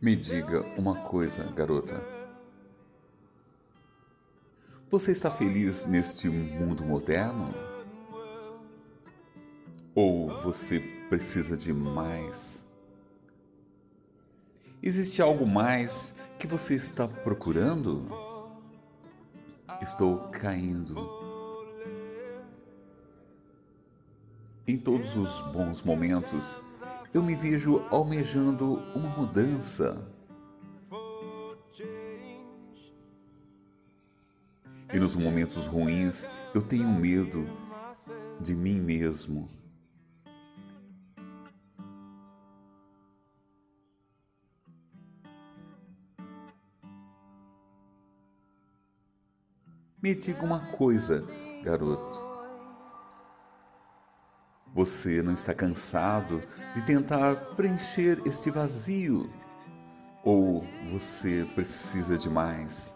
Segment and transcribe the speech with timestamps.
[0.00, 2.00] Me diga uma coisa, garota.
[4.88, 7.52] Você está feliz neste mundo moderno?
[9.96, 12.64] Ou você precisa de mais?
[14.80, 18.06] Existe algo mais que você está procurando?
[19.82, 20.96] Estou caindo.
[24.64, 26.56] Em todos os bons momentos,
[27.12, 30.06] eu me vejo almejando uma mudança.
[34.92, 37.46] E nos momentos ruins, eu tenho medo
[38.40, 39.48] de mim mesmo.
[50.00, 51.22] Me diga uma coisa,
[51.62, 52.27] garoto.
[54.78, 56.40] Você não está cansado
[56.72, 59.28] de tentar preencher este vazio?
[60.22, 62.94] Ou você precisa de mais?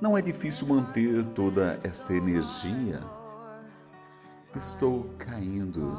[0.00, 3.02] Não é difícil manter toda esta energia?
[4.56, 5.94] Estou caindo.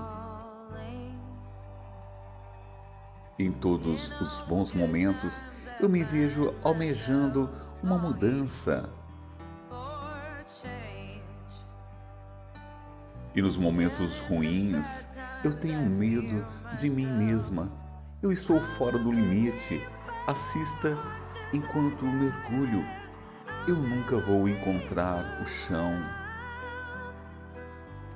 [3.37, 5.43] Em todos os bons momentos,
[5.79, 7.47] eu me vejo almejando
[7.83, 8.89] uma mudança
[13.33, 15.07] E nos momentos ruins,
[15.41, 16.45] eu tenho medo
[16.77, 17.71] de mim mesma.
[18.21, 19.81] Eu estou fora do limite.
[20.27, 20.97] Assista
[21.53, 22.85] enquanto mergulho.
[23.67, 25.93] Eu nunca vou encontrar o chão.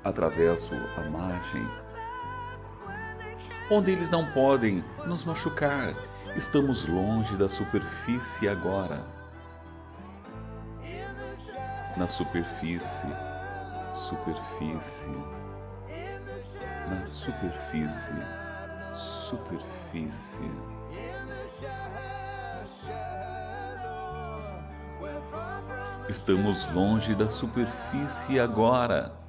[0.04, 1.66] Atravesso a margem.
[3.72, 5.96] Onde eles não podem nos machucar.
[6.36, 9.02] Estamos longe da superfície agora.
[11.96, 13.08] Na superfície
[13.96, 15.10] superfície,
[16.90, 18.14] na superfície,
[18.94, 20.52] superfície.
[26.10, 29.25] Estamos longe da superfície agora.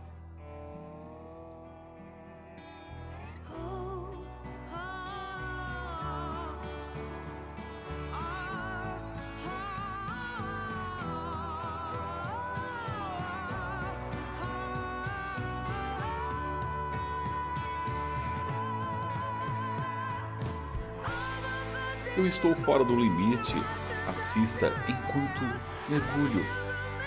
[22.17, 23.55] Eu estou fora do limite.
[24.09, 26.47] Assista enquanto mergulho.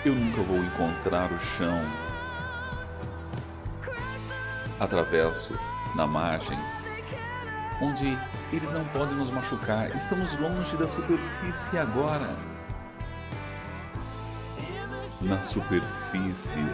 [0.04, 1.82] Eu nunca vou encontrar o chão.
[4.78, 5.58] Atravesso
[5.96, 6.56] na margem,
[7.82, 8.16] onde
[8.52, 9.94] eles não podem nos machucar.
[9.96, 12.36] Estamos longe da superfície agora.
[15.20, 16.64] Na superfície,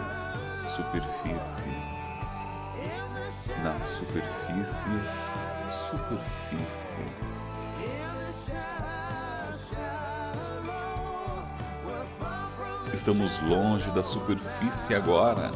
[0.69, 1.69] superfície,
[3.63, 4.89] na superfície,
[5.69, 7.01] superfície.
[12.97, 15.51] Estamos longe da superfície agora.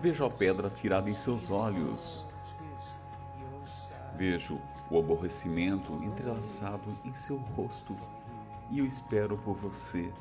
[0.00, 2.26] Vejo a pedra tirada em seus olhos.
[4.16, 4.60] Vejo
[4.90, 7.96] o aborrecimento entrelaçado em seu rosto.
[8.70, 10.12] e eu espero por você.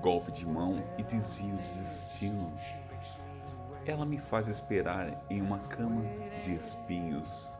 [0.00, 2.52] Golpe de mão e desvio de destino.
[3.84, 6.02] Ela me faz esperar em uma cama
[6.38, 7.57] de espinhos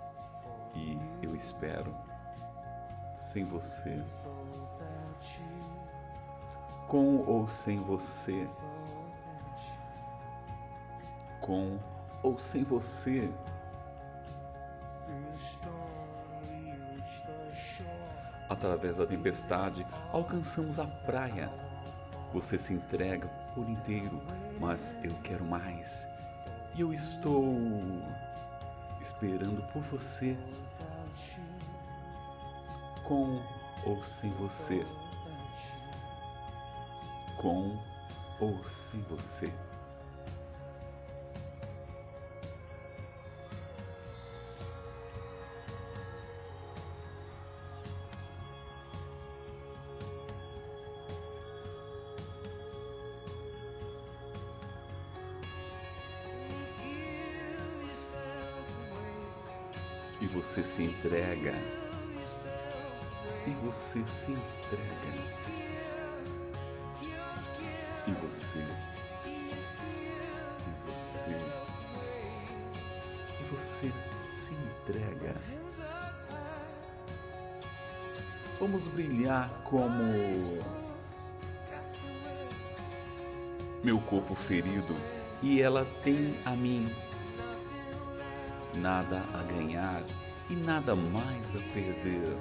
[0.79, 1.95] e eu espero
[3.19, 4.03] sem você.
[6.87, 8.49] Com ou sem você.
[11.41, 11.79] Com
[12.23, 13.31] ou sem você.
[18.49, 21.51] Através da tempestade, alcançamos a praia.
[22.33, 24.23] Você se entrega por inteiro,
[24.59, 26.07] mas eu quero mais.
[26.75, 27.45] E eu estou
[29.03, 30.37] esperando por você.
[33.09, 33.41] Com
[33.87, 34.85] ou sem você.
[37.39, 37.75] Com
[38.39, 39.51] ou sem você.
[60.21, 61.55] e você se entrega.
[63.49, 65.15] E você se entrega.
[68.07, 68.59] E você.
[69.25, 71.31] E você.
[73.41, 73.91] E você
[74.35, 75.35] se entrega.
[78.61, 80.13] Vamos brilhar como
[83.83, 84.95] meu corpo ferido
[85.43, 86.95] e ela tem a mim
[88.75, 90.03] nada a ganhar
[90.51, 92.37] e nada mais a perder.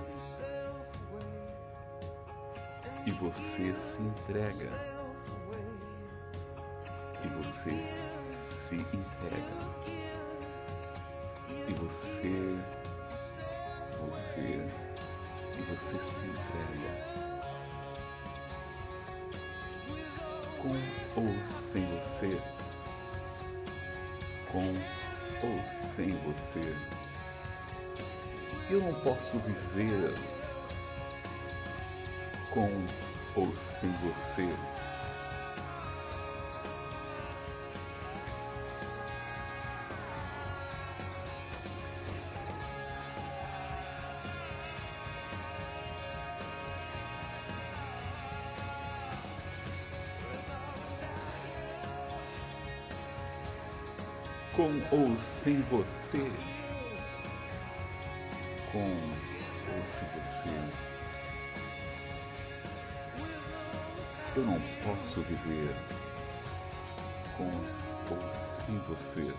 [3.07, 4.69] E você se entrega.
[7.23, 7.71] E você
[8.41, 9.57] se entrega.
[11.69, 12.57] E você,
[14.01, 14.59] você,
[15.57, 16.91] e você se entrega.
[20.61, 20.75] Com
[21.15, 22.41] ou sem você.
[24.51, 24.73] Com
[25.47, 26.75] ou sem você.
[28.69, 30.13] Eu não posso viver
[32.57, 34.49] com ou sem você.
[54.55, 56.31] com ou sem você.
[58.71, 60.96] Com ou sem você.
[64.37, 65.75] Eu não posso viver
[67.35, 67.49] com
[68.13, 69.33] ou sem você.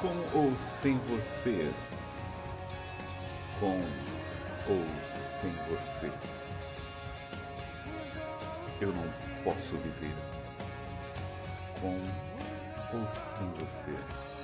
[0.00, 1.70] Com ou sem você.
[3.58, 3.80] Com
[4.66, 6.10] ou sem você.
[8.80, 9.12] Eu não
[9.44, 10.14] posso viver
[11.80, 12.00] com
[12.96, 14.39] ou sem você.